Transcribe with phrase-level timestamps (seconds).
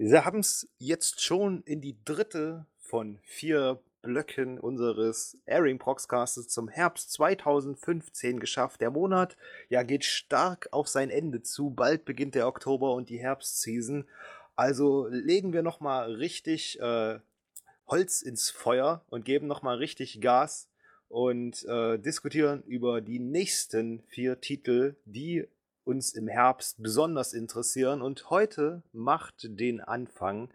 [0.00, 6.68] Wir haben es jetzt schon in die dritte von vier Blöcken unseres Airing Proxcastes zum
[6.68, 8.80] Herbst 2015 geschafft.
[8.80, 9.36] Der Monat
[9.68, 11.70] ja geht stark auf sein Ende zu.
[11.70, 14.04] Bald beginnt der Oktober und die Herbstseason.
[14.54, 17.18] Also legen wir noch mal richtig äh,
[17.88, 20.68] Holz ins Feuer und geben noch mal richtig Gas
[21.08, 25.48] und äh, diskutieren über die nächsten vier Titel, die
[25.88, 28.02] uns im Herbst besonders interessieren.
[28.02, 30.50] Und heute macht den Anfang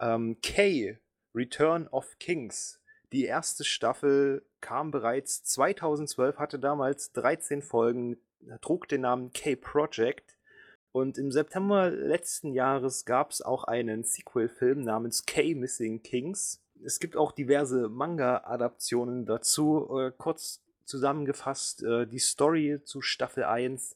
[0.00, 0.98] ähm, K,
[1.34, 2.80] Return of Kings.
[3.12, 8.16] Die erste Staffel kam bereits 2012, hatte damals 13 Folgen,
[8.62, 10.38] trug den Namen K-Project.
[10.90, 16.62] Und im September letzten Jahres gab es auch einen Sequel-Film namens K Missing Kings.
[16.82, 19.98] Es gibt auch diverse Manga-Adaptionen dazu.
[19.98, 23.94] Äh, kurz zusammengefasst, äh, die Story zu Staffel 1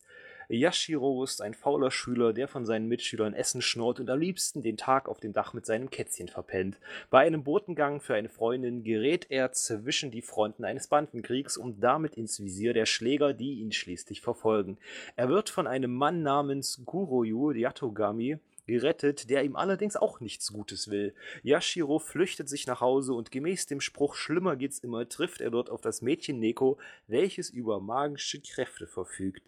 [0.52, 4.76] Yashiro ist ein fauler Schüler, der von seinen Mitschülern Essen schnurrt und am liebsten den
[4.76, 6.80] Tag auf dem Dach mit seinem Kätzchen verpennt.
[7.08, 12.16] Bei einem Botengang für eine Freundin gerät er zwischen die Fronten eines Bandenkriegs und damit
[12.16, 14.78] ins Visier der Schläger, die ihn schließlich verfolgen.
[15.14, 20.90] Er wird von einem Mann namens Guroyu Yatogami gerettet, der ihm allerdings auch nichts Gutes
[20.90, 21.14] will.
[21.44, 25.70] Yashiro flüchtet sich nach Hause und gemäß dem Spruch Schlimmer geht's immer trifft er dort
[25.70, 29.42] auf das Mädchen Neko, welches über magische Kräfte verfügt.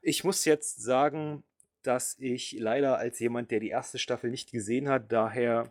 [0.00, 1.42] Ich muss jetzt sagen,
[1.82, 5.70] dass ich leider als jemand, der die erste Staffel nicht gesehen hat, daher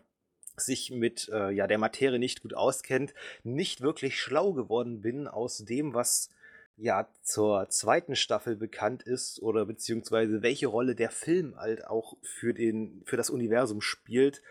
[0.55, 5.59] sich mit äh, ja, der Materie nicht gut auskennt, nicht wirklich schlau geworden bin aus
[5.59, 6.29] dem, was
[6.77, 12.53] ja zur zweiten Staffel bekannt ist oder beziehungsweise welche Rolle der Film halt auch für,
[12.53, 14.41] den, für das Universum spielt.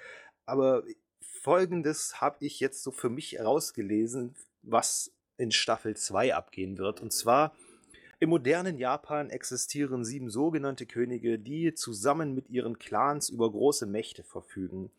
[0.44, 0.84] Aber
[1.20, 7.00] folgendes habe ich jetzt so für mich herausgelesen, was in Staffel 2 abgehen wird.
[7.00, 7.54] Und zwar
[8.18, 14.22] im modernen Japan existieren sieben sogenannte Könige, die zusammen mit ihren Clans über große Mächte
[14.22, 14.90] verfügen.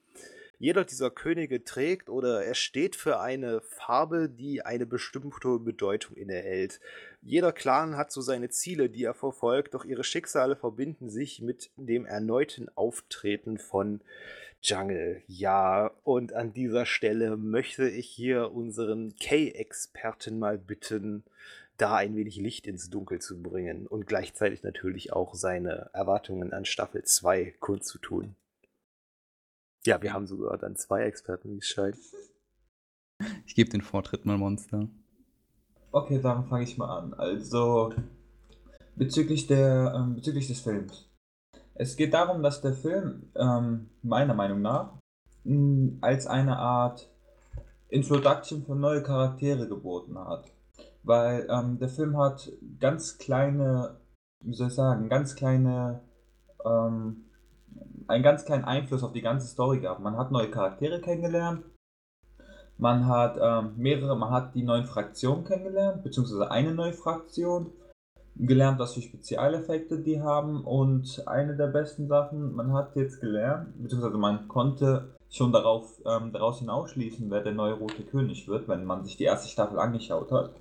[0.59, 6.79] Jeder dieser Könige trägt oder er steht für eine Farbe, die eine bestimmte Bedeutung innehält.
[7.21, 11.69] Jeder Clan hat so seine Ziele, die er verfolgt, doch ihre Schicksale verbinden sich mit
[11.75, 14.01] dem erneuten Auftreten von
[14.63, 15.21] Jungle.
[15.27, 21.23] Ja, und an dieser Stelle möchte ich hier unseren K-Experten mal bitten,
[21.77, 26.65] da ein wenig Licht ins Dunkel zu bringen und gleichzeitig natürlich auch seine Erwartungen an
[26.65, 28.35] Staffel 2 kundzutun.
[29.85, 31.97] Ja, wir haben sogar dann zwei Experten, wie es scheint.
[33.45, 34.89] Ich gebe den Vortritt mal Monster.
[35.91, 37.13] Okay, dann fange ich mal an.
[37.13, 37.93] Also
[38.95, 41.09] bezüglich der ähm, bezüglich des Films.
[41.75, 44.97] Es geht darum, dass der Film ähm, meiner Meinung nach
[45.43, 47.09] mh, als eine Art
[47.89, 50.51] Introduction für neue Charaktere geboten hat
[51.07, 53.97] weil ähm, der Film hat ganz kleine,
[54.43, 56.01] wie soll ich sagen, ganz kleine,
[56.65, 57.25] ähm,
[58.07, 60.01] einen ganz kleinen Einfluss auf die ganze Story gehabt.
[60.01, 61.63] Man hat neue Charaktere kennengelernt,
[62.77, 67.71] man hat ähm, mehrere, man hat die neuen Fraktionen kennengelernt, beziehungsweise eine neue Fraktion,
[68.39, 73.81] gelernt, was für Spezialeffekte die haben und eine der besten Sachen, man hat jetzt gelernt,
[73.81, 78.85] beziehungsweise man konnte schon darauf, ähm, daraus hinausschließen, wer der neue Rote König wird, wenn
[78.85, 80.51] man sich die erste Staffel angeschaut hat.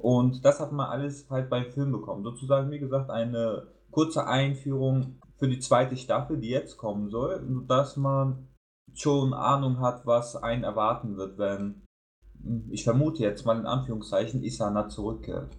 [0.00, 2.24] Und das hat man alles halt beim Film bekommen.
[2.24, 7.96] Sozusagen, wie gesagt, eine kurze Einführung für die zweite Staffel, die jetzt kommen soll, sodass
[7.96, 8.48] man
[8.94, 11.82] schon Ahnung hat, was einen erwarten wird, wenn,
[12.70, 15.56] ich vermute jetzt mal in Anführungszeichen, Isana zurückkehrt.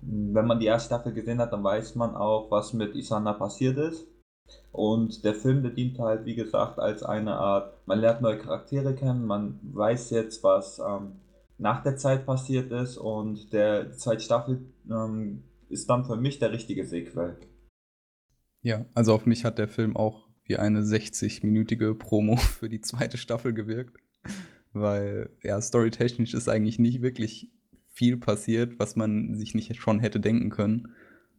[0.00, 3.78] Wenn man die erste Staffel gesehen hat, dann weiß man auch, was mit Isana passiert
[3.78, 4.06] ist.
[4.72, 8.94] Und der Film, der dient halt, wie gesagt, als eine Art, man lernt neue Charaktere
[8.94, 11.20] kennen, man weiß jetzt, was ähm,
[11.58, 16.52] nach der Zeit passiert ist und der zweite Staffel ähm, ist dann für mich der
[16.52, 17.36] richtige Sequel.
[18.62, 23.18] Ja, also auf mich hat der Film auch wie eine 60-minütige Promo für die zweite
[23.18, 23.96] Staffel gewirkt,
[24.72, 27.50] weil ja, storytechnisch ist eigentlich nicht wirklich
[27.92, 30.94] viel passiert, was man sich nicht schon hätte denken können.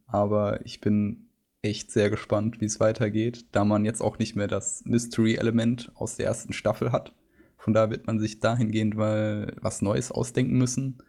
[0.06, 1.30] Aber ich bin
[1.62, 6.16] echt sehr gespannt, wie es weitergeht, da man jetzt auch nicht mehr das Mystery-Element aus
[6.16, 7.14] der ersten Staffel hat.
[7.60, 11.02] Von da wird man sich dahingehend mal was Neues ausdenken müssen.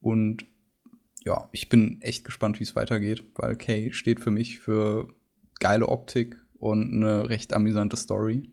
[0.00, 0.46] Und
[1.24, 5.08] ja, ich bin echt gespannt, wie es weitergeht, weil Kay steht für mich für
[5.60, 8.50] geile Optik und eine recht amüsante Story.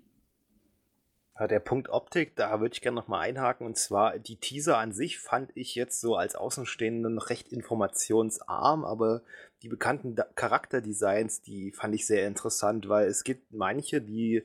[1.39, 3.65] Ja, der Punkt Optik, da würde ich gerne nochmal einhaken.
[3.65, 9.21] Und zwar, die Teaser an sich fand ich jetzt so als Außenstehenden recht informationsarm, aber
[9.61, 14.43] die bekannten Charakterdesigns, die fand ich sehr interessant, weil es gibt manche, die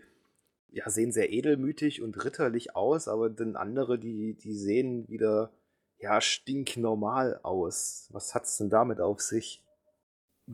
[0.72, 5.52] ja, sehen sehr edelmütig und ritterlich aus, aber dann andere, die, die sehen wieder
[5.98, 8.08] ja stinknormal aus.
[8.10, 9.62] Was hat es denn damit auf sich?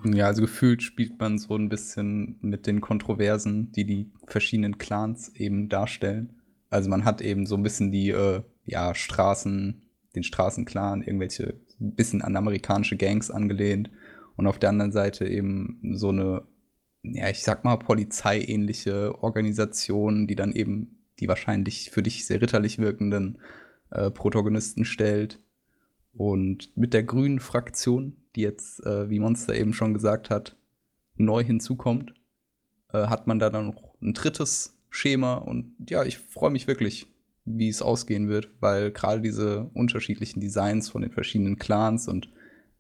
[0.05, 5.35] Ja, also gefühlt spielt man so ein bisschen mit den Kontroversen, die die verschiedenen Clans
[5.35, 6.43] eben darstellen.
[6.69, 9.83] Also man hat eben so ein bisschen die äh, ja, Straßen,
[10.15, 13.91] den Straßenclan, irgendwelche ein bisschen an amerikanische Gangs angelehnt
[14.37, 16.47] und auf der anderen Seite eben so eine,
[17.15, 22.79] ja, ich sag mal, polizeiähnliche Organisation, die dann eben die wahrscheinlich für dich sehr ritterlich
[22.79, 23.39] wirkenden
[23.91, 25.41] äh, Protagonisten stellt.
[26.13, 30.57] Und mit der grünen Fraktion, die jetzt, äh, wie Monster eben schon gesagt hat,
[31.17, 32.15] neu hinzukommt,
[32.93, 35.35] äh, hat man da dann noch ein drittes Schema.
[35.35, 37.07] Und ja, ich freue mich wirklich,
[37.45, 42.31] wie es ausgehen wird, weil gerade diese unterschiedlichen Designs von den verschiedenen Clans und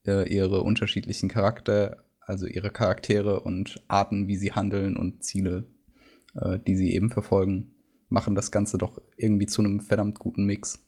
[0.07, 5.65] äh, ihre unterschiedlichen Charakter, also ihre Charaktere und Arten, wie sie handeln und Ziele,
[6.41, 7.75] äh, die sie eben verfolgen,
[8.11, 10.85] machen das Ganze doch irgendwie zu einem verdammt guten Mix.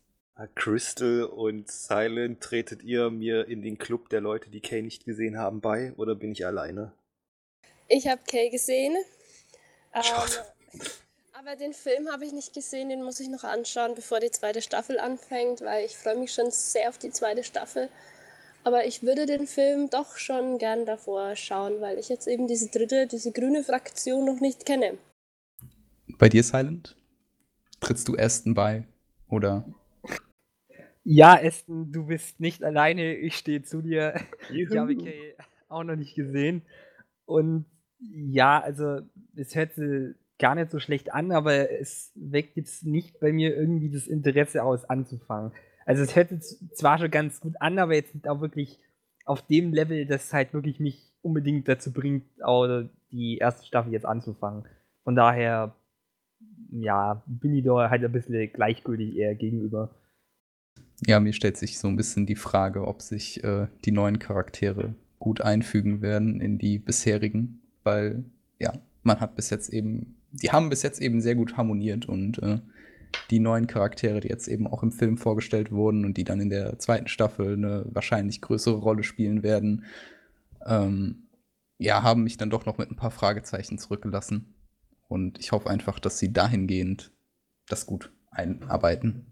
[0.55, 5.39] Crystal und Silent, tretet ihr mir in den Club der Leute, die Kay nicht gesehen
[5.39, 6.93] haben, bei oder bin ich alleine?
[7.89, 8.97] Ich habe Kay gesehen.
[9.95, 10.33] Ähm, Schade.
[11.33, 14.63] aber den Film habe ich nicht gesehen, den muss ich noch anschauen, bevor die zweite
[14.63, 17.91] Staffel anfängt, weil ich freue mich schon sehr auf die zweite Staffel.
[18.63, 22.71] Aber ich würde den Film doch schon gern davor schauen, weil ich jetzt eben diese
[22.71, 24.99] dritte, diese grüne Fraktion noch nicht kenne.
[26.19, 26.97] Bei dir, Silent?
[27.81, 28.85] Trittst du Aston bei?
[29.29, 29.65] Oder
[31.05, 33.15] Ja, Aston, du bist nicht alleine.
[33.17, 34.15] Ich stehe zu dir.
[34.53, 34.95] Ich habe.
[34.97, 35.35] Kay
[35.71, 36.63] auch noch nicht gesehen.
[37.25, 37.65] Und
[38.01, 39.01] ja, also
[39.37, 43.57] es hört sich gar nicht so schlecht an, aber es weckt jetzt nicht bei mir
[43.57, 45.53] irgendwie das Interesse aus, anzufangen.
[45.91, 48.79] Also es hört jetzt zwar schon ganz gut an, aber jetzt nicht auch wirklich
[49.25, 52.23] auf dem Level, das halt wirklich mich unbedingt dazu bringt,
[53.11, 54.67] die erste Staffel jetzt anzufangen.
[55.03, 55.75] Von daher,
[56.71, 59.91] ja, bin ich da halt ein bisschen gleichgültig eher gegenüber.
[61.09, 64.95] Ja, mir stellt sich so ein bisschen die Frage, ob sich äh, die neuen Charaktere
[65.19, 68.23] gut einfügen werden in die bisherigen, weil
[68.61, 72.41] ja, man hat bis jetzt eben, die haben bis jetzt eben sehr gut harmoniert und
[72.45, 72.61] äh,
[73.31, 76.51] die neuen Charaktere, die jetzt eben auch im Film vorgestellt wurden und die dann in
[76.51, 79.85] der zweiten Staffel eine wahrscheinlich größere Rolle spielen werden,
[80.67, 81.29] ähm,
[81.79, 84.55] ja, haben mich dann doch noch mit ein paar Fragezeichen zurückgelassen.
[85.09, 87.13] Und ich hoffe einfach, dass sie dahingehend
[87.69, 89.27] das gut einarbeiten.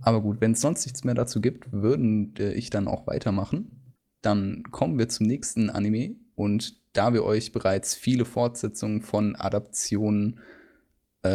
[0.00, 3.94] Aber gut, wenn es sonst nichts mehr dazu gibt, würden äh, ich dann auch weitermachen.
[4.20, 6.16] Dann kommen wir zum nächsten Anime.
[6.34, 10.61] Und da wir euch bereits viele Fortsetzungen von Adaptionen äh,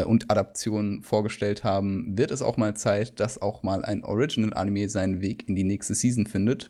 [0.06, 5.22] und Adaptionen vorgestellt haben, wird es auch mal Zeit, dass auch mal ein Original-Anime seinen
[5.22, 6.70] Weg in die nächste Season findet.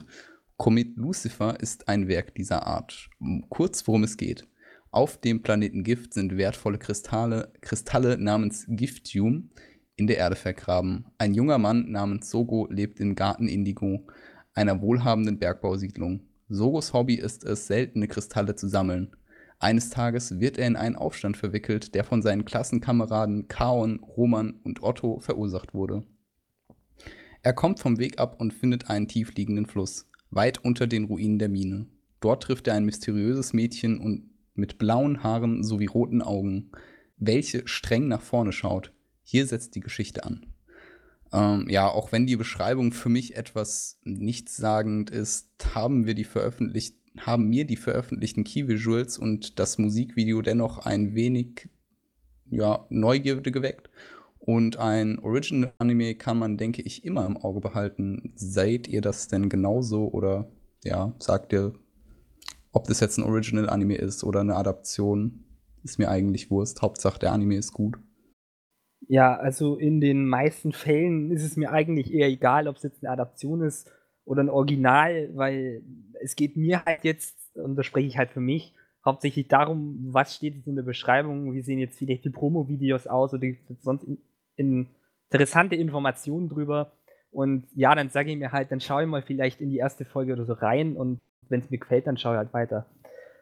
[0.58, 3.10] Comet Lucifer ist ein Werk dieser Art.
[3.50, 4.48] Kurz, worum es geht.
[4.92, 9.50] Auf dem Planeten Gift sind wertvolle Kristalle, Kristalle namens Giftium
[9.96, 11.06] in der Erde vergraben.
[11.18, 14.08] Ein junger Mann namens Sogo lebt im Garten Indigo,
[14.54, 16.22] einer wohlhabenden Bergbausiedlung.
[16.50, 19.16] Sogos Hobby ist es, seltene Kristalle zu sammeln.
[19.60, 24.84] Eines Tages wird er in einen Aufstand verwickelt, der von seinen Klassenkameraden Kaon, Roman und
[24.84, 26.04] Otto verursacht wurde.
[27.42, 31.50] Er kommt vom Weg ab und findet einen tiefliegenden Fluss, weit unter den Ruinen der
[31.50, 31.88] Mine.
[32.20, 36.72] Dort trifft er ein mysteriöses Mädchen und mit blauen Haaren sowie roten Augen,
[37.18, 38.92] welche streng nach vorne schaut.
[39.24, 40.46] Hier setzt die Geschichte an.
[41.32, 46.96] Ähm, ja, auch wenn die Beschreibung für mich etwas nichtssagend ist, haben wir die veröffentlicht,
[47.26, 51.70] haben mir die veröffentlichten Key Visuals und das Musikvideo dennoch ein wenig
[52.50, 53.90] ja, Neugierde geweckt.
[54.40, 58.32] Und ein Original Anime kann man, denke ich, immer im Auge behalten.
[58.36, 60.50] Seht ihr das denn genauso oder
[60.84, 61.74] ja, sagt ihr,
[62.72, 65.44] ob das jetzt ein Original Anime ist oder eine Adaption,
[65.84, 66.82] ist mir eigentlich Wurst.
[66.82, 67.98] Hauptsache der Anime ist gut.
[69.08, 73.04] Ja, also in den meisten Fällen ist es mir eigentlich eher egal, ob es jetzt
[73.04, 73.92] eine Adaption ist
[74.28, 75.82] oder ein Original, weil
[76.22, 80.36] es geht mir halt jetzt, und da spreche ich halt für mich, hauptsächlich darum, was
[80.36, 83.48] steht jetzt in der Beschreibung, wie sehen jetzt vielleicht die Promo-Videos aus oder
[83.80, 84.18] sonst in,
[84.58, 84.88] in
[85.30, 86.92] interessante Informationen drüber.
[87.32, 90.06] Und ja, dann sage ich mir halt, dann schaue ich mal vielleicht in die erste
[90.06, 91.20] Folge oder so rein und
[91.50, 92.86] wenn es mir gefällt, dann schaue ich halt weiter.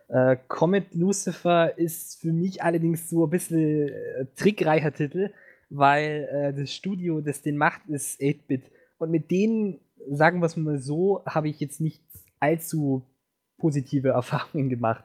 [0.08, 5.32] Äh, Comet Lucifer ist für mich allerdings so ein bisschen äh, trickreicher Titel,
[5.70, 8.64] weil äh, das Studio, das den macht, ist 8-Bit.
[9.00, 12.04] Und mit denen, sagen wir es mal so, habe ich jetzt nicht
[12.40, 13.06] allzu
[13.58, 15.04] positive Erfahrungen gemacht.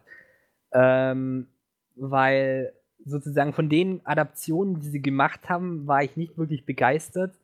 [0.73, 1.49] Ähm,
[1.97, 2.73] weil
[3.05, 7.35] sozusagen von den Adaptionen, die sie gemacht haben, war ich nicht wirklich begeistert.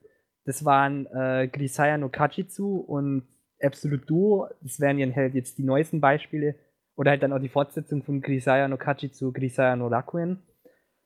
[0.44, 3.26] Das waren äh, Grisaya no Kachitsu und
[3.60, 4.48] Absolute Duo.
[4.60, 6.56] Das wären ja halt jetzt die neuesten Beispiele.
[6.94, 10.42] Oder halt dann auch die Fortsetzung von Grisaya no Kachitsu, Grisaya no Rakuen.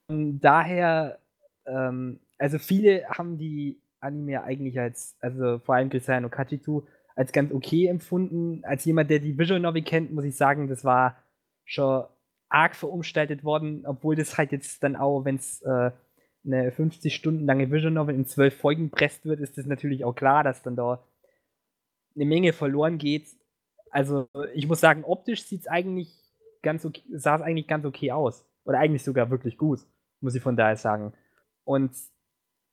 [0.08, 1.20] Und daher,
[1.66, 6.82] ähm, also viele haben die Anime eigentlich als, also vor allem Grisaya no Kachitsu,
[7.14, 8.64] als ganz okay empfunden.
[8.64, 11.16] Als jemand, der die Visual Novel kennt, muss ich sagen, das war
[11.64, 12.04] schon
[12.48, 15.90] arg verunstaltet worden, obwohl das halt jetzt dann auch, wenn es äh,
[16.44, 20.14] eine 50 Stunden lange Visual Novel in zwölf Folgen presst wird, ist das natürlich auch
[20.14, 21.04] klar, dass dann da
[22.14, 23.28] eine Menge verloren geht.
[23.90, 26.16] Also ich muss sagen, optisch sieht es eigentlich
[26.62, 28.44] ganz okay, sah es eigentlich ganz okay aus.
[28.64, 29.80] Oder eigentlich sogar wirklich gut,
[30.20, 31.12] muss ich von daher sagen.
[31.64, 31.92] Und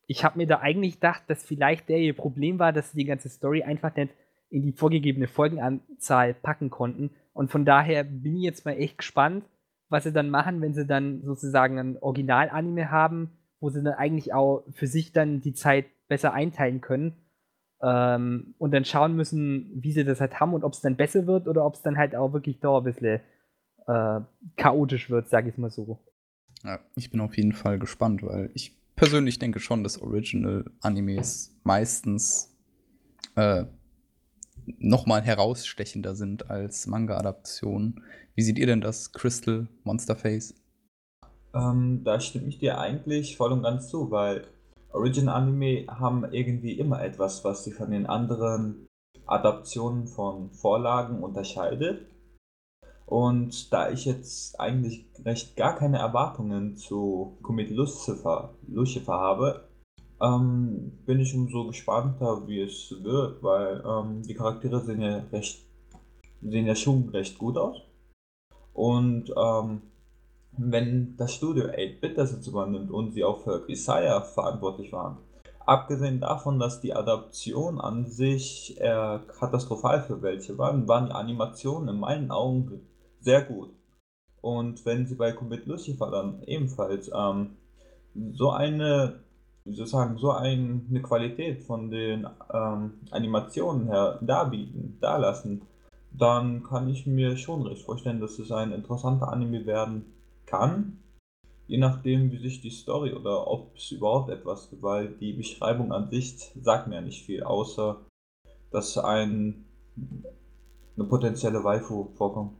[0.08, 3.04] ich habe mir da eigentlich gedacht, dass vielleicht der ihr Problem war, dass sie die
[3.04, 4.14] ganze Story einfach nicht
[4.48, 7.10] in die vorgegebene Folgenanzahl packen konnten.
[7.34, 9.44] Und von daher bin ich jetzt mal echt gespannt,
[9.90, 14.32] was sie dann machen, wenn sie dann sozusagen ein Original-Anime haben, wo sie dann eigentlich
[14.32, 17.12] auch für sich dann die Zeit besser einteilen können.
[17.82, 21.26] Ähm, und dann schauen müssen, wie sie das halt haben und ob es dann besser
[21.26, 23.20] wird oder ob es dann halt auch wirklich da ein bisschen
[23.86, 24.20] äh,
[24.56, 25.98] chaotisch wird, sage ich mal so.
[26.64, 32.54] Ja, ich bin auf jeden Fall gespannt, weil ich persönlich denke schon, dass Original-Animes meistens
[33.36, 33.64] äh,
[34.78, 38.02] nochmal herausstechender sind als Manga-Adaptionen.
[38.34, 40.54] Wie seht ihr denn das, Crystal, Monsterface?
[41.54, 44.44] Ähm, da stimme ich dir eigentlich voll und ganz zu, weil
[44.92, 48.86] Original-Anime haben irgendwie immer etwas, was sie von den anderen
[49.26, 52.06] Adaptionen von Vorlagen unterscheidet.
[53.08, 59.66] Und da ich jetzt eigentlich recht gar keine Erwartungen zu Comet Lucifer, Lucifer habe,
[60.20, 65.64] ähm, bin ich umso gespannter, wie es wird, weil ähm, die Charaktere sehen ja recht,
[66.42, 67.78] sehen ja schon recht gut aus.
[68.74, 69.80] Und ähm,
[70.58, 75.16] wenn das Studio 8-Bit das jetzt übernimmt und sie auch für Isaiah verantwortlich waren,
[75.64, 81.88] abgesehen davon, dass die Adaption an sich äh, katastrophal für welche waren, waren die Animationen
[81.88, 82.82] in meinen Augen
[83.20, 83.70] sehr gut.
[84.40, 87.56] Und wenn sie bei Commit Lucifer dann ebenfalls ähm,
[88.32, 89.20] so eine,
[89.64, 95.62] wie soll ich sagen, so ein, eine Qualität von den ähm, Animationen her darbieten, dalassen,
[96.12, 100.06] dann kann ich mir schon recht vorstellen, dass es ein interessanter Anime werden
[100.46, 100.98] kann.
[101.66, 105.92] Je nachdem, wie sich die Story oder ob es überhaupt etwas gibt, weil die Beschreibung
[105.92, 108.00] an sich sagt mir nicht viel, außer
[108.70, 109.66] dass ein,
[110.96, 112.52] eine potenzielle Waifu vorkommt.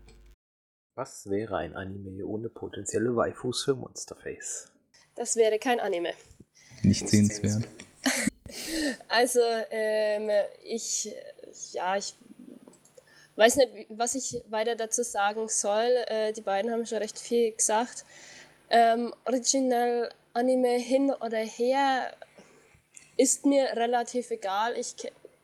[0.98, 4.72] Was wäre ein Anime ohne potenzielle Waifus für Monsterface?
[5.14, 6.12] Das wäre kein Anime.
[6.82, 7.62] Nicht sehenswert.
[9.08, 9.40] Also,
[9.70, 10.30] ähm,
[10.64, 11.14] ich,
[11.72, 12.14] ja, ich
[13.36, 15.90] weiß nicht, was ich weiter dazu sagen soll.
[16.06, 18.06] Äh, die beiden haben schon recht viel gesagt.
[18.70, 22.14] Ähm, Original Anime hin oder her
[23.18, 24.76] ist mir relativ egal.
[24.78, 24.94] Ich,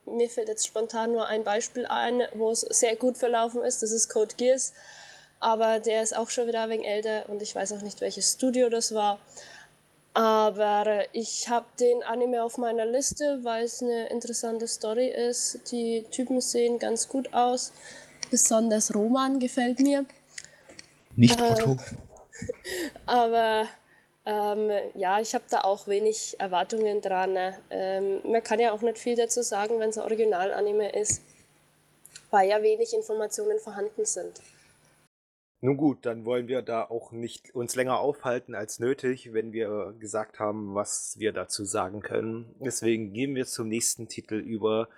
[0.07, 3.83] mir fällt jetzt spontan nur ein Beispiel ein, wo es sehr gut verlaufen ist.
[3.83, 4.73] Das ist Code Geass
[5.45, 8.33] aber der ist auch schon wieder ein wenig älter und ich weiß auch nicht, welches
[8.33, 9.19] Studio das war.
[10.15, 15.61] Aber ich habe den Anime auf meiner Liste, weil es eine interessante Story ist.
[15.71, 17.73] Die Typen sehen ganz gut aus.
[18.31, 20.07] Besonders Roman gefällt mir.
[21.15, 21.77] Nicht äh,
[23.07, 23.67] Aber
[24.25, 27.35] ähm, ja, ich habe da auch wenig Erwartungen dran.
[27.35, 27.59] Ne?
[27.69, 31.21] Ähm, man kann ja auch nicht viel dazu sagen, wenn es ein Original-Anime ist,
[32.31, 34.41] weil ja wenig Informationen vorhanden sind.
[35.65, 39.95] Nun gut, dann wollen wir da auch nicht uns länger aufhalten als nötig, wenn wir
[39.99, 42.55] gesagt haben, was wir dazu sagen können.
[42.61, 44.91] Deswegen gehen wir zum nächsten Titel über.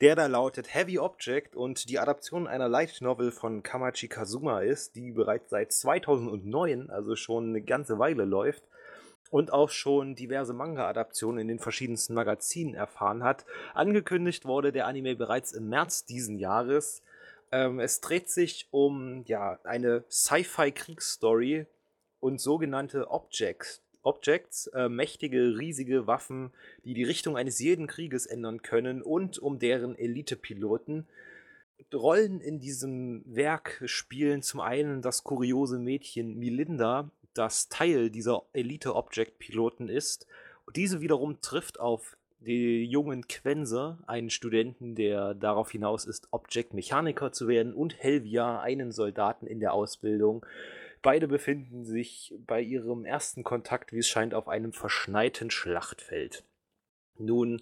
[0.00, 4.96] Der da lautet Heavy Object und die Adaption einer Light Novel von Kamachi Kazuma ist,
[4.96, 8.64] die bereits seit 2009, also schon eine ganze Weile läuft
[9.30, 13.46] und auch schon diverse Manga-Adaptionen in den verschiedensten Magazinen erfahren hat.
[13.72, 17.04] Angekündigt wurde der Anime bereits im März diesen Jahres.
[17.52, 21.66] Ähm, es dreht sich um ja, eine Sci-Fi-Kriegsstory
[22.18, 23.82] und sogenannte Objects.
[24.02, 26.50] Objects, äh, mächtige, riesige Waffen,
[26.84, 31.06] die die Richtung eines jeden Krieges ändern können und um deren Elite-Piloten.
[31.92, 39.88] Rollen in diesem Werk spielen zum einen das kuriose Mädchen Melinda, das Teil dieser Elite-Object-Piloten
[39.88, 40.26] ist.
[40.74, 47.48] Diese wiederum trifft auf die jungen Quenser, einen Studenten, der darauf hinaus ist, Object-Mechaniker zu
[47.48, 50.44] werden, und Helvia, einen Soldaten in der Ausbildung.
[51.02, 56.44] Beide befinden sich bei ihrem ersten Kontakt, wie es scheint, auf einem verschneiten Schlachtfeld.
[57.18, 57.60] Nun,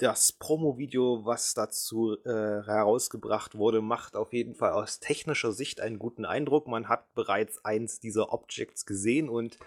[0.00, 5.98] das Promo-Video, was dazu äh, herausgebracht wurde, macht auf jeden Fall aus technischer Sicht einen
[5.98, 6.68] guten Eindruck.
[6.68, 9.58] Man hat bereits eins dieser Objects gesehen und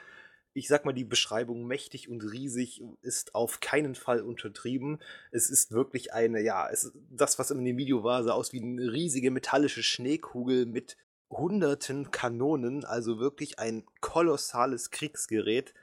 [0.53, 4.99] ich sag mal, die Beschreibung mächtig und riesig ist auf keinen Fall untertrieben.
[5.31, 8.61] Es ist wirklich eine, ja, es, das, was in dem Video war, sah aus wie
[8.61, 10.97] eine riesige metallische Schneekugel mit
[11.29, 15.73] hunderten Kanonen, also wirklich ein kolossales Kriegsgerät.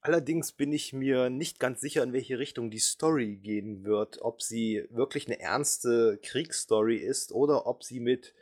[0.00, 4.22] Allerdings bin ich mir nicht ganz sicher, in welche Richtung die Story gehen wird.
[4.22, 8.32] Ob sie wirklich eine ernste Kriegsstory ist oder ob sie mit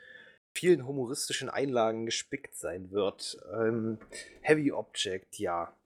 [0.57, 3.39] vielen humoristischen Einlagen gespickt sein wird.
[3.53, 3.99] Ähm,
[4.41, 5.77] Heavy Object, ja.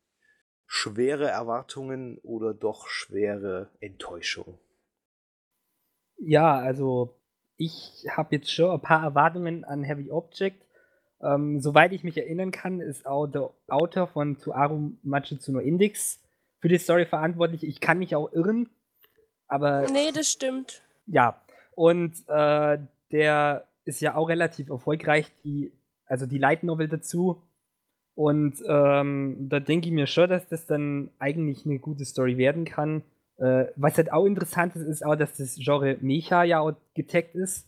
[0.67, 4.59] Schwere Erwartungen oder doch schwere Enttäuschung?
[6.17, 7.17] Ja, also
[7.57, 10.65] ich habe jetzt schon ein paar Erwartungen an Heavy Object.
[11.21, 16.21] Ähm, soweit ich mich erinnern kann, ist auch der Autor von Tuaru Machitsuno Index
[16.61, 17.65] für die Story verantwortlich.
[17.65, 18.71] Ich kann mich auch irren,
[19.49, 19.91] aber.
[19.91, 20.83] Nee, das stimmt.
[21.07, 21.43] Ja,
[21.75, 22.79] und äh,
[23.11, 25.73] der ist ja auch relativ erfolgreich, die,
[26.07, 27.43] also die Light Novel dazu.
[28.15, 32.65] Und ähm, da denke ich mir schon, dass das dann eigentlich eine gute Story werden
[32.65, 33.03] kann.
[33.39, 37.35] Äh, was halt auch interessant ist, ist auch, dass das Genre Mecha ja auch getaggt
[37.35, 37.67] ist.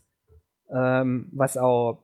[0.69, 2.03] Ähm, was auch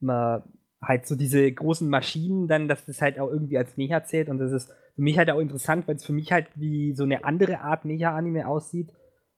[0.00, 0.42] man
[0.80, 4.28] halt so diese großen Maschinen dann, dass das halt auch irgendwie als Mecha zählt.
[4.28, 7.04] Und das ist für mich halt auch interessant, weil es für mich halt wie so
[7.04, 8.92] eine andere Art Mecha-Anime aussieht.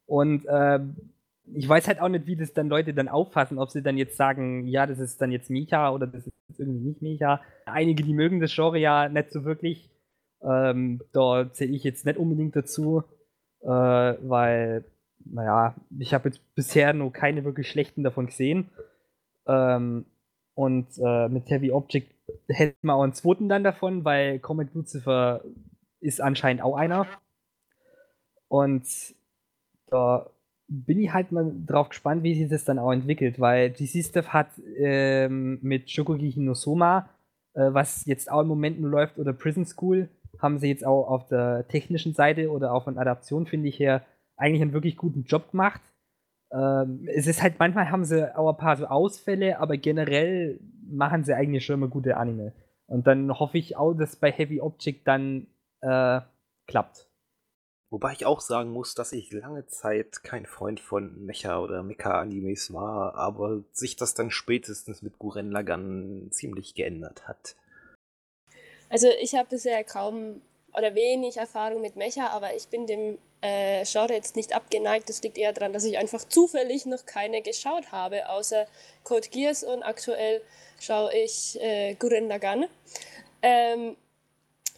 [0.06, 0.96] Und ähm,
[1.54, 4.16] ich weiß halt auch nicht, wie das dann Leute dann auffassen, ob sie dann jetzt
[4.16, 7.40] sagen, ja, das ist dann jetzt Mecha oder das ist irgendwie nicht Mecha.
[7.66, 9.90] Einige, die mögen das Genre ja nicht so wirklich.
[10.42, 13.02] Ähm, da zähle ich jetzt nicht unbedingt dazu,
[13.62, 14.84] äh, weil,
[15.24, 18.70] naja, ich habe jetzt bisher nur keine wirklich schlechten davon gesehen.
[19.46, 20.06] Ähm,
[20.54, 22.14] und äh, mit Heavy Object
[22.48, 25.42] hätten wir auch einen zweiten dann davon, weil Comet Lucifer
[26.00, 27.06] ist anscheinend auch einer.
[28.48, 28.86] Und
[29.88, 30.30] da
[30.68, 34.28] bin ich halt mal drauf gespannt, wie sich das dann auch entwickelt, weil DC Stuff
[34.28, 37.08] hat ähm, mit Shokugi Hinosoma,
[37.54, 40.08] äh, was jetzt auch im Moment nur läuft, oder Prison School,
[40.38, 44.04] haben sie jetzt auch auf der technischen Seite oder auch von Adaption, finde ich, her
[44.36, 45.80] eigentlich einen wirklich guten Job gemacht.
[46.52, 51.24] Ähm, es ist halt, manchmal haben sie auch ein paar so Ausfälle, aber generell machen
[51.24, 52.52] sie eigentlich schon immer gute Anime.
[52.86, 55.46] Und dann hoffe ich auch, dass bei Heavy Object dann
[55.80, 56.20] äh,
[56.66, 57.05] klappt.
[57.90, 62.72] Wobei ich auch sagen muss, dass ich lange Zeit kein Freund von Mecha- oder Mecha-Animes
[62.72, 67.54] war, aber sich das dann spätestens mit Guren Lagann ziemlich geändert hat.
[68.88, 70.42] Also ich habe bisher kaum
[70.76, 75.08] oder wenig Erfahrung mit Mecha, aber ich bin dem äh, Genre jetzt nicht abgeneigt.
[75.08, 78.66] Das liegt eher daran, dass ich einfach zufällig noch keine geschaut habe, außer
[79.04, 80.42] Code Geass und aktuell
[80.80, 82.66] schaue ich äh, Guren Lagann.
[83.42, 83.96] Ähm,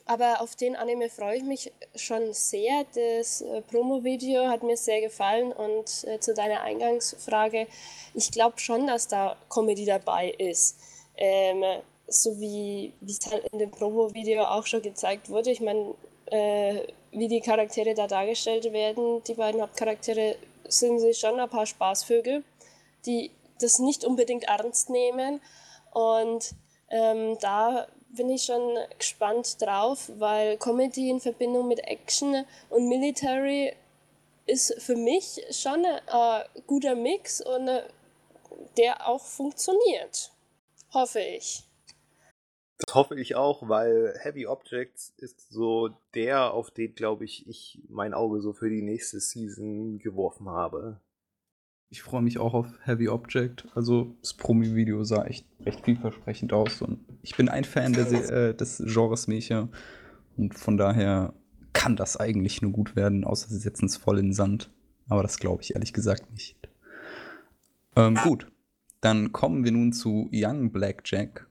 [0.09, 2.85] aber auf den Anime freue ich mich schon sehr.
[2.95, 7.67] Das äh, Promo-Video hat mir sehr gefallen und äh, zu deiner Eingangsfrage,
[8.15, 10.79] ich glaube schon, dass da Comedy dabei ist.
[11.17, 11.63] Ähm,
[12.07, 15.51] so wie es halt in dem Promo-Video auch schon gezeigt wurde.
[15.51, 15.95] Ich meine,
[16.31, 20.37] äh, wie die Charaktere da dargestellt werden, die beiden Hauptcharaktere
[20.69, 22.45] sind sich schon ein paar Spaßvögel,
[23.05, 25.43] die das nicht unbedingt ernst nehmen.
[25.93, 26.55] Und
[26.91, 33.75] ähm, da bin ich schon gespannt drauf, weil Comedy in Verbindung mit Action und Military
[34.47, 37.83] ist für mich schon ein guter Mix und äh,
[38.77, 40.33] der auch funktioniert.
[40.93, 41.65] Hoffe ich.
[42.79, 47.81] Das hoffe ich auch, weil Heavy Objects ist so der, auf den, glaube ich, ich
[47.89, 51.01] mein Auge so für die nächste Season geworfen habe.
[51.91, 53.67] Ich freue mich auch auf Heavy Object.
[53.75, 56.83] Also das Promi-Video sah echt recht vielversprechend aus.
[56.83, 59.69] Und ich bin ein Fan äh, des Genres Mecha.
[60.37, 61.33] Und von daher
[61.73, 64.71] kann das eigentlich nur gut werden, außer sie setzen es voll in den Sand.
[65.09, 66.57] Aber das glaube ich ehrlich gesagt nicht.
[67.97, 68.47] Ähm, gut,
[69.01, 71.48] dann kommen wir nun zu Young Blackjack.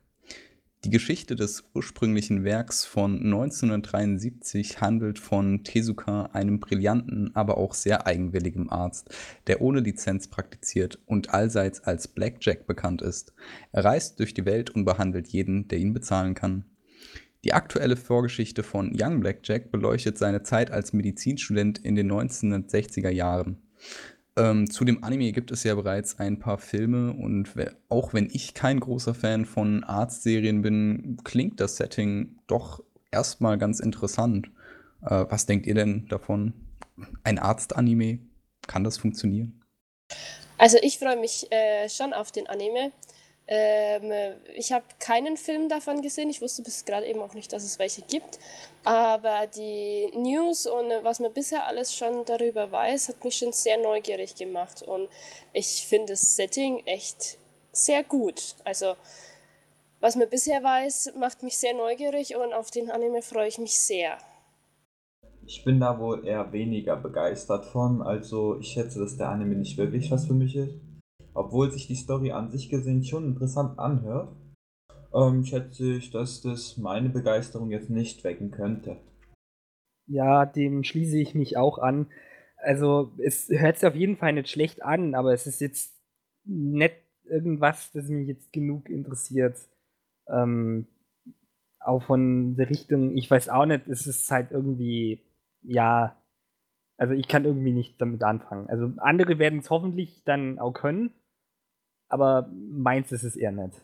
[0.84, 8.06] Die Geschichte des ursprünglichen Werks von 1973 handelt von Tezuka, einem brillanten, aber auch sehr
[8.06, 9.10] eigenwilligen Arzt,
[9.48, 13.34] der ohne Lizenz praktiziert und allseits als Blackjack bekannt ist.
[13.72, 16.66] Er reist durch die Welt und behandelt jeden, der ihn bezahlen kann.
[17.44, 23.58] Die aktuelle Vorgeschichte von Young Blackjack beleuchtet seine Zeit als Medizinstudent in den 1960er Jahren.
[24.38, 27.50] Ähm, zu dem Anime gibt es ja bereits ein paar Filme und
[27.90, 33.80] auch wenn ich kein großer Fan von Arztserien bin, klingt das Setting doch erstmal ganz
[33.80, 34.52] interessant.
[35.02, 36.54] Äh, was denkt ihr denn davon?
[37.24, 38.20] Ein Arzt-Anime?
[38.68, 39.64] Kann das funktionieren?
[40.60, 42.92] Also ich freue mich äh, schon auf den Anime.
[43.50, 44.12] Ähm,
[44.56, 46.30] ich habe keinen Film davon gesehen.
[46.30, 48.40] Ich wusste bis gerade eben auch nicht, dass es welche gibt.
[48.84, 53.78] Aber die News und was man bisher alles schon darüber weiß, hat mich schon sehr
[53.78, 54.82] neugierig gemacht.
[54.82, 55.08] Und
[55.54, 57.38] ich finde das Setting echt
[57.72, 58.56] sehr gut.
[58.66, 58.96] Also,
[60.02, 63.80] was man bisher weiß, macht mich sehr neugierig und auf den Anime freue ich mich
[63.80, 64.18] sehr.
[65.46, 68.02] Ich bin da wohl eher weniger begeistert von.
[68.02, 70.87] Also, ich schätze, dass der Anime nicht wirklich was für mich ist
[71.38, 74.36] obwohl sich die Story an sich gesehen schon interessant anhört,
[75.14, 78.98] ähm, schätze ich, dass das meine Begeisterung jetzt nicht wecken könnte.
[80.08, 82.08] Ja, dem schließe ich mich auch an.
[82.58, 85.96] Also, es hört sich auf jeden Fall nicht schlecht an, aber es ist jetzt
[86.44, 89.58] nicht irgendwas, das mich jetzt genug interessiert.
[90.28, 90.88] Ähm,
[91.80, 95.22] auch von der Richtung, ich weiß auch nicht, es ist halt irgendwie,
[95.62, 96.18] ja,
[96.98, 98.70] also ich kann irgendwie nicht damit anfangen.
[98.70, 101.12] Also andere werden es hoffentlich dann auch können,
[102.10, 103.82] aber meins ist es eher nicht.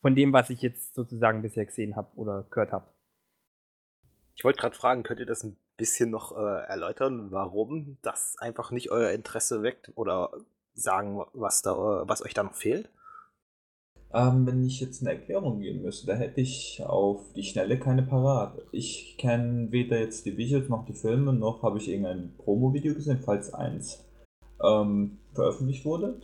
[0.00, 2.86] Von dem, was ich jetzt sozusagen bisher gesehen habe oder gehört habe.
[4.34, 8.70] Ich wollte gerade fragen, könnt ihr das ein bisschen noch äh, erläutern, warum das einfach
[8.70, 10.32] nicht euer Interesse weckt oder
[10.74, 12.88] sagen, was, da, was euch da noch fehlt?
[14.14, 18.02] Ähm, wenn ich jetzt eine Erklärung geben müsste, da hätte ich auf die Schnelle keine
[18.02, 18.60] parat.
[18.70, 23.22] Ich kenne weder jetzt die Visuals noch die Filme, noch habe ich irgendein Promo-Video gesehen,
[23.24, 24.04] falls eins
[24.62, 26.20] ähm, veröffentlicht wurde.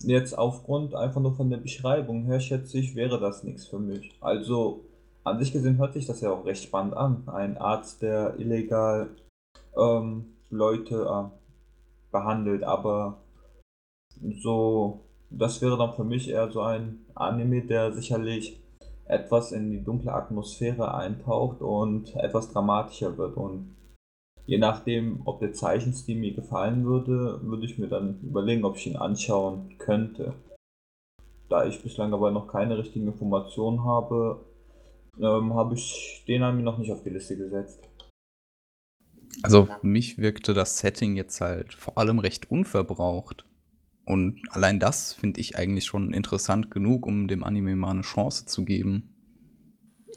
[0.00, 4.12] Jetzt aufgrund einfach nur von der Beschreibung her schätze ich, wäre das nichts für mich.
[4.20, 4.84] Also
[5.24, 7.24] an sich gesehen hört sich das ja auch recht spannend an.
[7.26, 9.10] Ein Arzt, der illegal
[9.76, 13.18] ähm, Leute äh, behandelt, aber
[14.42, 18.60] so, das wäre dann für mich eher so ein Anime, der sicherlich
[19.06, 23.36] etwas in die dunkle Atmosphäre eintaucht und etwas dramatischer wird.
[23.36, 23.75] Und
[24.46, 28.86] je nachdem, ob der Zeichenstil mir gefallen würde, würde ich mir dann überlegen, ob ich
[28.86, 30.34] ihn anschauen könnte.
[31.48, 34.44] Da ich bislang aber noch keine richtigen Informationen habe,
[35.18, 37.80] ähm, habe ich den an mir noch nicht auf die Liste gesetzt.
[39.42, 43.44] Also auf mich wirkte das Setting jetzt halt vor allem recht unverbraucht.
[44.04, 48.46] Und allein das finde ich eigentlich schon interessant genug, um dem Anime mal eine Chance
[48.46, 49.12] zu geben.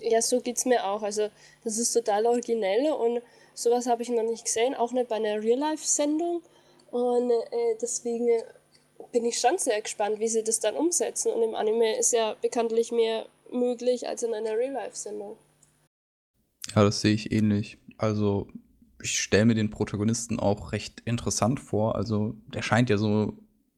[0.01, 1.01] Ja, so geht es mir auch.
[1.01, 1.29] Also,
[1.63, 3.21] das ist total originell und
[3.61, 6.41] sowas habe ich noch nicht gesehen, auch nicht bei einer Real-Life-Sendung.
[6.91, 8.27] Und äh, deswegen
[9.11, 11.31] bin ich schon sehr gespannt, wie sie das dann umsetzen.
[11.31, 15.37] Und im Anime ist ja bekanntlich mehr möglich als in einer Real-Life-Sendung.
[16.75, 17.77] Ja, das sehe ich ähnlich.
[17.97, 18.47] Also,
[19.01, 21.95] ich stelle mir den Protagonisten auch recht interessant vor.
[21.95, 23.33] Also, der scheint ja so,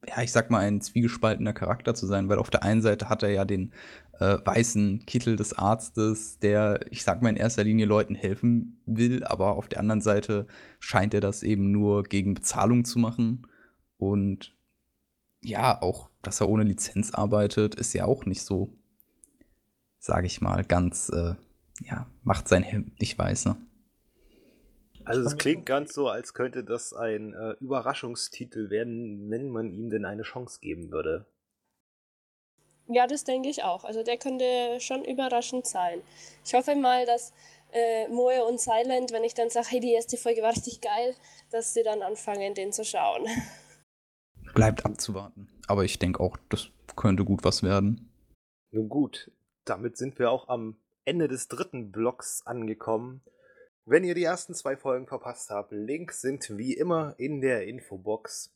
[0.08, 3.24] ja, ich sag mal, ein zwiegespaltener Charakter zu sein, weil auf der einen Seite hat
[3.24, 3.74] er ja den
[4.20, 9.24] äh, weißen Kittel des Arztes, der, ich sag mal, in erster Linie Leuten helfen will,
[9.24, 10.48] aber auf der anderen Seite
[10.80, 13.48] scheint er das eben nur gegen Bezahlung zu machen.
[13.98, 14.56] Und
[15.42, 18.78] ja, auch, dass er ohne Lizenz arbeitet, ist ja auch nicht so
[20.02, 21.36] sage ich mal, ganz, äh,
[21.80, 23.56] ja, macht sein Hemd nicht weiß, ne?
[25.12, 29.90] Also es klingt ganz so, als könnte das ein äh, Überraschungstitel werden, wenn man ihm
[29.90, 31.26] denn eine Chance geben würde.
[32.88, 33.84] Ja, das denke ich auch.
[33.84, 36.02] Also der könnte schon überraschend sein.
[36.46, 37.34] Ich hoffe mal, dass
[37.72, 41.16] äh, Moe und Silent, wenn ich dann sage, hey, die erste Folge war richtig geil,
[41.52, 43.28] dass sie dann anfangen, den zu schauen.
[44.54, 45.48] Bleibt abzuwarten.
[45.68, 48.12] Aber ich denke auch, das könnte gut was werden.
[48.72, 49.32] Nun gut,
[49.66, 53.22] damit sind wir auch am Ende des dritten Blocks angekommen.
[53.92, 58.56] Wenn ihr die ersten zwei Folgen verpasst habt, Links sind wie immer in der Infobox.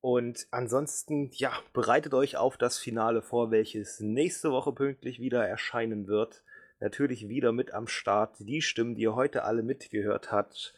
[0.00, 6.06] Und ansonsten, ja, bereitet euch auf das Finale vor, welches nächste Woche pünktlich wieder erscheinen
[6.06, 6.42] wird.
[6.80, 10.72] Natürlich wieder mit am Start die Stimmen, die ihr heute alle mitgehört hat,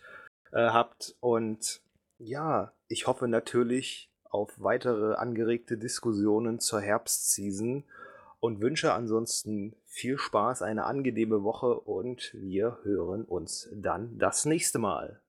[0.51, 1.15] äh, habt.
[1.21, 1.81] Und
[2.19, 7.85] ja, ich hoffe natürlich auf weitere angeregte Diskussionen zur Herbstseason
[8.41, 14.79] und wünsche ansonsten viel Spaß, eine angenehme Woche und wir hören uns dann das nächste
[14.79, 15.21] Mal.